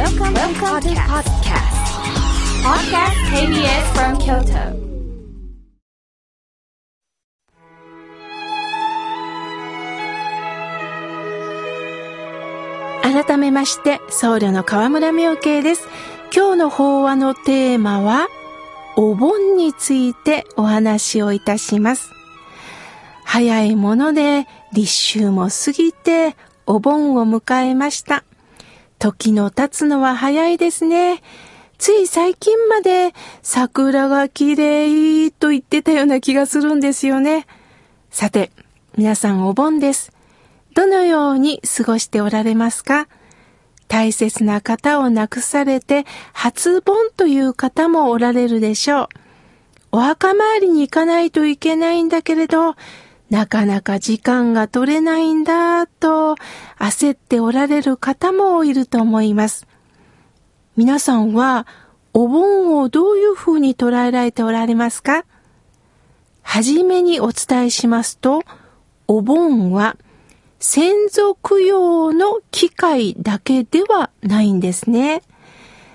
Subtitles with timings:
[0.00, 1.76] Welcome, Welcome to podcast.
[2.64, 4.72] Podcast KBS from Kyoto.
[13.02, 15.86] 改めまして、僧侶の河村明慶です。
[16.34, 18.28] 今日の法話のテーマは、
[18.96, 22.10] お盆についてお話をいたします。
[23.24, 28.24] 早いもので立秋も過ぎてお盆を迎えました。
[29.00, 31.22] 時の経つのは早いですね。
[31.78, 37.46] つい最近まで桜が綺麗と言ってたような気がするんですよね。
[38.10, 38.50] さて、
[38.98, 40.12] 皆さんお盆です。
[40.74, 43.08] どのように過ごしておられますか？
[43.88, 46.04] 大切な方を亡くされて
[46.34, 49.08] 初盆という方もおられるでしょう。
[49.92, 52.74] お墓参りに行かないといけないんだけれど、
[53.30, 56.34] なかなか時間が取れないんだと
[56.78, 59.68] 焦っておられる方もいると思います。
[60.76, 61.66] 皆さんは
[62.12, 65.24] お盆をどういうふうに捉えられておられますか？
[66.42, 68.42] はじめにお伝えしますと、
[69.06, 69.96] お盆は
[70.58, 75.22] 先祖供養の機会だけではないんですね。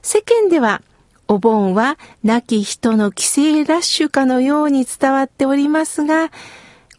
[0.00, 0.80] 世間では
[1.26, 6.30] お盆は亡き人の帰省ラッシュかのように伝わっておりますが、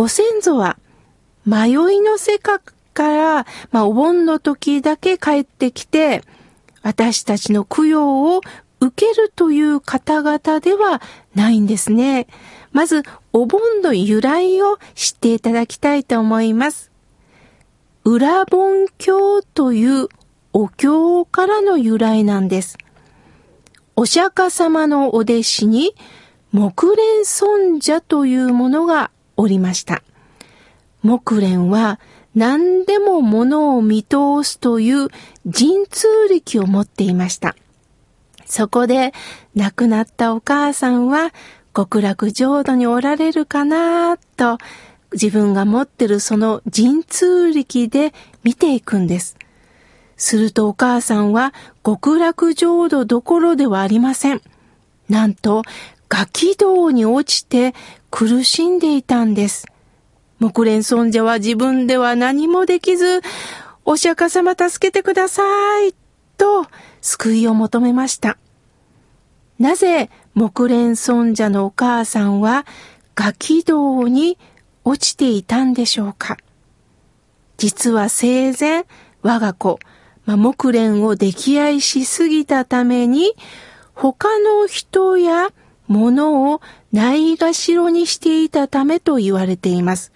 [0.00, 0.78] ご先祖は
[1.44, 2.58] 迷いの世界
[2.94, 6.22] から、まあ、お盆の時だけ帰ってきて、
[6.80, 8.40] 私たちの供養を
[8.80, 11.02] 受けるという方々では
[11.34, 12.28] ないんですね。
[12.72, 13.02] まず、
[13.34, 16.90] お盆の由来を知っていただきたいと思います。
[18.02, 20.08] 裏盆教という
[20.54, 22.78] お経からの由来なんです。
[23.96, 25.94] お釈迦様のお弟子に
[26.52, 30.02] 木蓮尊者というものがおりました。
[31.02, 31.98] 木蓮は
[32.34, 35.08] 何でも物を見通すという
[35.44, 37.56] 神通力を持っていました。
[38.46, 39.12] そこで
[39.54, 41.32] 亡くなったお母さんは
[41.74, 44.58] 極楽浄土におられるかなと
[45.12, 49.36] 自分が持ってるその神通力で見ていくんです。
[50.16, 51.54] するとお母さんは
[51.84, 54.42] 極楽浄土どころではありません。
[55.08, 55.62] なんと、
[56.10, 57.72] ガキ道に落ちて
[58.10, 59.66] 苦しんでいたんです。
[60.40, 63.22] 木蓮尊者は自分では何もできず、
[63.84, 65.42] お釈迦様助けてくださ
[65.82, 65.94] い、
[66.36, 66.66] と
[67.00, 68.36] 救いを求めました。
[69.60, 72.66] なぜ木蓮尊者のお母さんは
[73.14, 74.36] ガキ道に
[74.84, 76.38] 落ちていたんでしょうか
[77.56, 78.84] 実は生前、
[79.22, 79.78] 我が子、
[80.24, 83.34] まあ、木蓮を溺愛しすぎたために、
[83.94, 85.50] 他の人や
[85.90, 86.62] 物を
[86.92, 90.12] ないがしろにしていたためと言われています。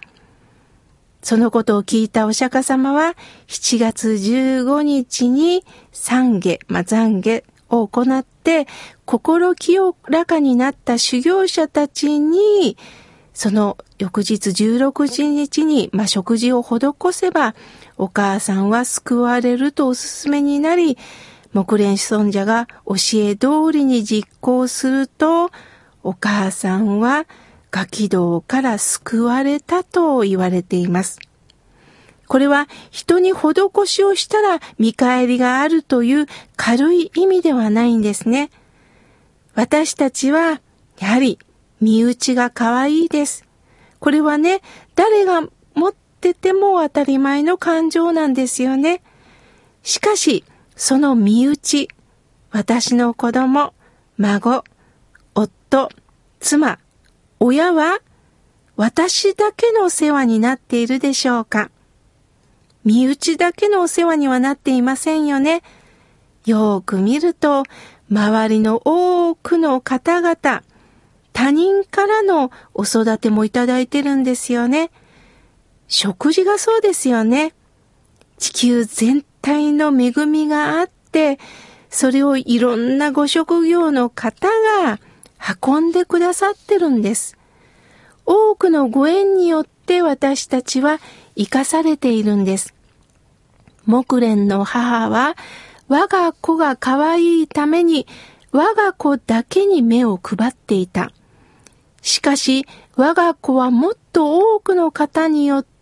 [1.21, 3.15] そのことを聞いたお釈迦様は、
[3.47, 8.67] 7月15日に懺悔、まあ、懺悔を行って、
[9.05, 12.77] 心清らかになった修行者たちに、
[13.33, 16.79] その翌日16日に、まあ、食事を施
[17.11, 17.53] せば、
[17.97, 20.97] お母さんは救われるとお勧めになり、
[21.55, 25.51] 木蓮尊者が教え通りに実行すると、
[26.03, 27.27] お母さんは
[27.71, 31.17] ガキ道から救われたと言われています。
[32.27, 36.25] これは人に施しをしたら見返りがあるという
[36.57, 38.49] 軽い意味ではないんですね。
[39.53, 40.59] 私たちは、
[40.99, 41.39] やはり
[41.79, 43.45] 身内が可愛いです。
[43.99, 44.59] これはね、
[44.95, 45.41] 誰が
[45.73, 49.01] 持ってても当たり前の感情なんですよね。
[49.83, 50.43] しかし、
[50.75, 51.87] その身内、
[52.51, 53.73] 私の子供、
[54.17, 54.63] 孫、
[55.33, 55.89] 夫、
[56.39, 56.79] 妻、
[57.39, 57.99] 親は
[58.75, 61.71] 私だけのお世話になっているでしょうか
[62.83, 65.63] 身内だけのお世話にはなっていませんよね。
[66.45, 67.63] よーく見ると、
[68.11, 70.63] 周りの多くの方々、
[71.33, 74.91] 他人からのお育てもいただいてるんですよね。
[75.87, 77.53] 食事がそうですよね。
[78.37, 81.37] 地球全体体の恵みがあって、
[81.91, 84.47] それをいろんなご職業の方
[84.83, 84.99] が
[85.63, 87.37] 運んでくださってるんです。
[88.25, 90.99] 多くのご縁によって私たちは
[91.37, 92.73] 生かされているんです。
[93.85, 95.35] 木蓮の母は
[95.89, 98.07] 我が子が可愛いために
[98.51, 101.11] 我が子だけに目を配っていた。
[102.01, 102.65] しかし
[102.95, 105.74] 我が子はもっと多くの方によって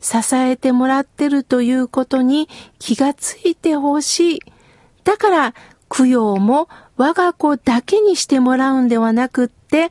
[0.00, 2.48] 支えてもらってるということに
[2.78, 4.40] 気がついてほしい。
[5.04, 5.54] だから
[5.88, 9.90] 供養も我が子だけにしてもらうんではなくって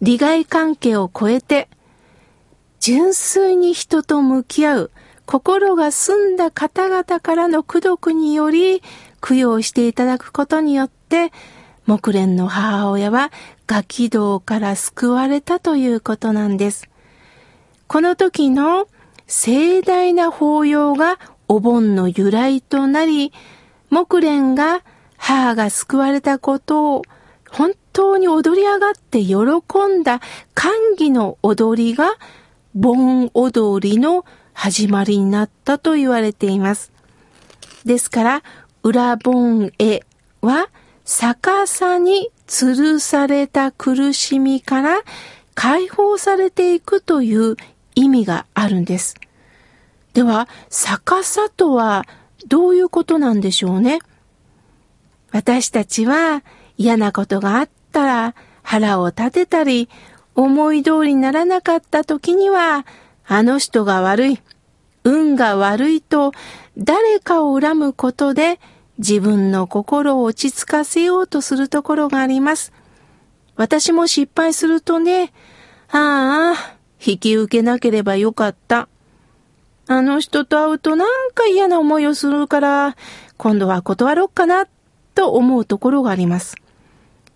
[0.00, 1.68] 利害関係を超えて
[2.80, 4.90] 純粋に人と向き合う
[5.26, 8.82] 心が澄んだ方々からの功徳により
[9.20, 11.32] 供養していただくことによって、
[11.84, 13.30] 木蓮の母親は
[13.66, 16.88] ガキ道から救われたということなんです。
[17.88, 18.88] この時の
[19.28, 23.32] 盛大な法要がお盆の由来となり、
[23.90, 24.82] 木蓮が
[25.18, 27.02] 母が救われたことを
[27.50, 30.20] 本当に踊り上がって喜んだ
[30.54, 32.14] 歓喜の踊りが
[32.74, 36.90] 盆踊りの始まりになったと言われています。
[37.84, 38.42] ですから、
[38.82, 40.00] 裏盆絵
[40.40, 40.68] は
[41.04, 45.02] 逆さに吊るされた苦しみから
[45.54, 47.56] 解放されていくという
[47.98, 49.16] 意味があるんです。
[50.14, 52.06] では、逆さとは
[52.46, 53.98] どういうことなんでしょうね？
[55.32, 56.44] 私たちは
[56.76, 59.88] 嫌なことがあったら腹を立てたり、
[60.36, 62.86] 思い通りにならなかった時には、
[63.26, 64.40] あの人が悪い、
[65.02, 66.32] 運が悪いと
[66.76, 68.60] 誰かを恨むことで
[68.98, 72.72] 自分の心を落ち着かせようとするところがあります。
[73.56, 75.32] 私も失敗するとね、
[75.90, 78.88] ああ、引き受けなければよかった。
[79.86, 82.96] あの人と会うとなんか嫌な思いをするから、
[83.36, 84.66] 今度は断ろうかな、
[85.14, 86.56] と思うところがあります。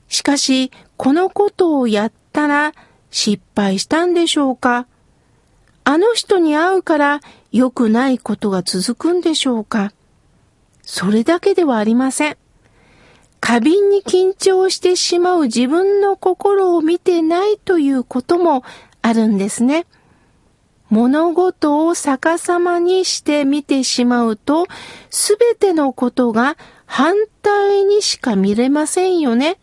[0.08, 2.74] しかし、このことをやったら
[3.10, 4.86] 失敗したんでしょうか
[5.84, 7.20] あの人に会うから
[7.50, 9.92] 良くないことが続くんでしょうか
[10.82, 12.36] それだけではありません。
[13.40, 18.62] 過敏に緊張してしまう自分の心を見てないということも
[19.02, 19.86] あるんですね。
[20.88, 24.66] 物事を逆さまにして見てしまうと、
[25.10, 26.56] すべてのことが
[26.86, 29.58] 反対にしか見れませんよね。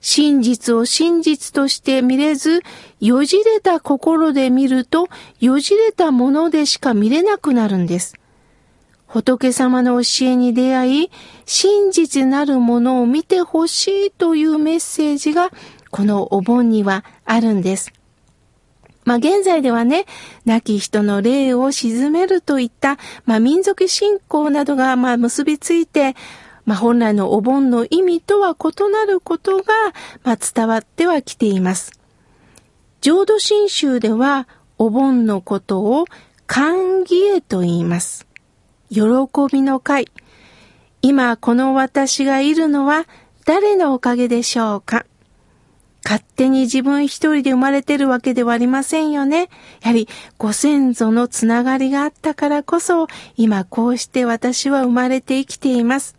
[0.00, 2.62] 真実を真実として見れず、
[3.00, 5.08] よじれた心で見ると、
[5.40, 8.14] よじれたものでしか見れなくなるんです。
[9.06, 11.10] 仏様の教えに出会い、
[11.44, 15.50] 真実なるものを見てほしいというメッセージが、
[15.90, 17.92] このお盆にはあるんです。
[19.04, 20.06] まあ現在ではね、
[20.44, 26.14] 亡き人の霊を鎮めるといった、まあ民族信仰などがまあ結びついて、
[26.66, 29.64] まあ、本来のお盆の意味とは異なることが、
[30.22, 31.98] まあ、伝わってはきています。
[33.00, 34.46] 浄土真宗では、
[34.78, 36.04] お盆のことを
[36.46, 38.26] 歓喜へと言います。
[38.90, 39.00] 喜
[39.50, 40.06] びの会。
[41.02, 43.06] 今この私がいるのは
[43.46, 45.06] 誰のおかげでしょうか？
[46.04, 49.48] 勝手に自分一人で生まれてるわけではありませんよね。
[49.82, 50.08] やはり
[50.38, 53.06] ご先祖のつながりがあったからこそ、
[53.36, 56.16] 今こうして私は生まれて生きています。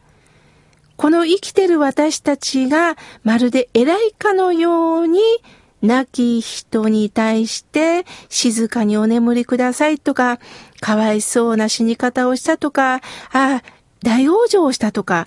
[0.97, 5.19] この生きてる私たちがまるで偉いかのように
[5.81, 10.39] 亡き人に対して静かにお眠りくださいとか、
[10.79, 12.99] かわいそうな死に方をしたとか、あ
[13.31, 13.63] あ、
[14.03, 15.25] 大往生をしたとか、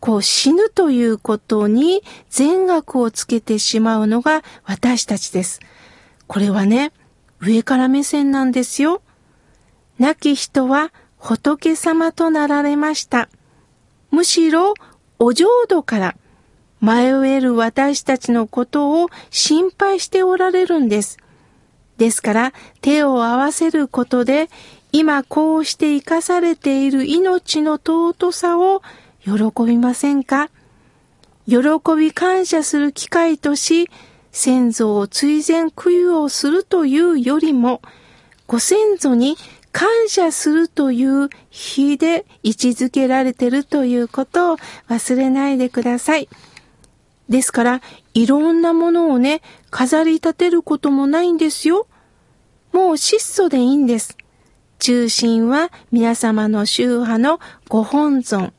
[0.00, 5.60] こう死ぬということに善悪をつけてしまうのが私たちです。
[6.26, 6.92] これはね、
[7.40, 9.02] 上から目線なんですよ。
[9.98, 13.28] 亡き人は仏様となられました。
[14.10, 14.74] むしろ
[15.18, 16.16] お浄土から
[16.80, 21.18] 迷える私たちのことを心配しておられるんです。
[21.96, 22.52] ですから
[22.82, 24.50] 手を合わせることで
[24.92, 28.82] 今こうして生かされている命の尊さを
[29.26, 29.32] 喜
[29.64, 30.50] びませんか？
[31.48, 31.58] 喜
[31.98, 33.90] び感謝する機会とし
[34.30, 37.82] 先祖を追善供養をするというよりも
[38.46, 39.36] ご先祖に
[39.72, 44.56] 感謝するという日で位置づけられてるということを
[44.88, 46.28] 忘れないでください。
[47.28, 47.82] ですから、
[48.14, 51.88] いろんなものをね、飾り立てることもないんですよ。
[52.72, 54.16] もう質素でいいんです。
[54.78, 58.52] 中心は皆様の宗派のご本尊。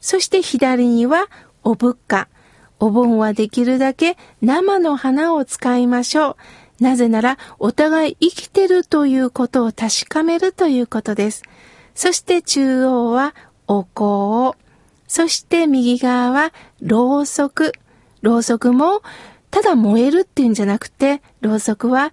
[0.00, 1.28] そして左には
[1.62, 2.28] お仏花。
[2.82, 6.38] お盆はできるだけ生の花を使いましょ
[6.80, 6.82] う。
[6.82, 11.42] なぜなら、お互い生きてるということを確かめるということです。
[11.94, 13.34] そして中央は
[13.66, 14.56] お香。
[15.06, 17.72] そして右側はろうそく。
[18.22, 19.02] ろうそくも、
[19.50, 22.12] ただ燃えるっていうんじゃなくて、ろうそくは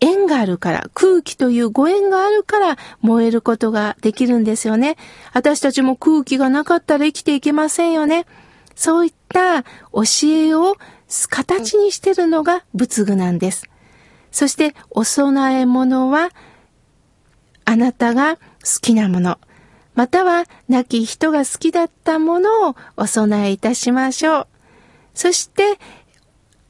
[0.00, 4.96] 縁があるから、空気というご縁があるから燃えることができるんですよね。
[5.32, 8.26] 私たちも空気がなかったら生きていけませんよね。
[8.74, 9.68] そういった教
[10.24, 10.76] えを
[11.30, 13.68] 形にしてるのが仏具なんです。
[14.30, 16.30] そしてお供え物は
[17.64, 18.42] あなたが好
[18.82, 19.38] きなもの、
[19.94, 24.46] または亡き人が好きだったものをお供えいたしましょう。
[25.14, 25.78] そして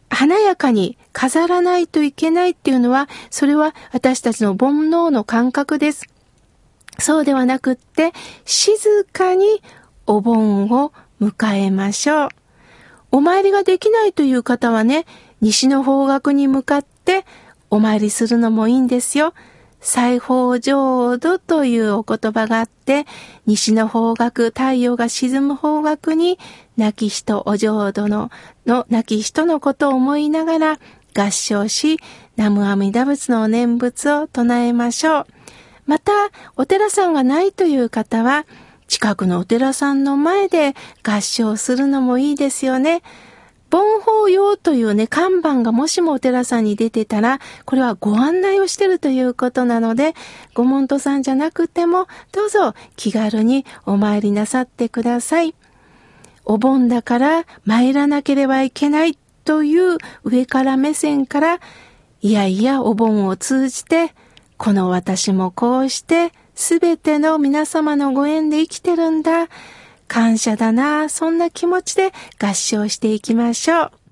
[0.09, 6.07] 華やかに飾らないといけないっていうのは、それは私たちの煩悩の感覚です。
[6.99, 8.13] そうではなくって、
[8.45, 9.63] 静かに
[10.07, 12.29] お盆を迎えましょう。
[13.13, 15.07] お参りができないという方はね、
[15.41, 17.25] 西の方角に向かって
[17.71, 19.35] お参りするのもいいんですよ。
[19.81, 23.07] 西方浄土というお言葉があって、
[23.47, 26.39] 西の方角、太陽が沈む方角に、
[26.77, 28.31] 亡き人、お浄土の、
[28.67, 30.79] の亡き人のことを思いながら
[31.15, 31.99] 合唱し、
[32.37, 35.27] 南無阿弥陀仏の念仏を唱えましょう。
[35.87, 36.13] また、
[36.57, 38.45] お寺さんがないという方は、
[38.89, 43.03] 近くのお寺さんの前で合唱するのもいいですよね。
[43.69, 50.15] 盆法用というね、看板がもしもお寺さんに出てたら、これはご案内をしてるということなので、
[50.55, 55.55] ご門徒さんじゃなくても、どうぞ気軽にお参りなさってください。
[56.45, 61.61] お盆だから参らなければいけないという上から目線から、
[62.23, 64.15] いやいやお盆を通じて、
[64.57, 69.49] この私もこうして、すべての皆様のご縁で生きてるんだ。
[70.09, 74.06] 感謝だな、そんな気持ちで合唱していきましょう。